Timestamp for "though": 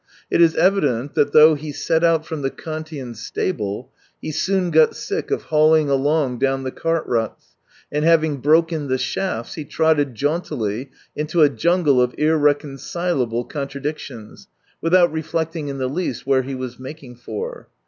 1.31-1.53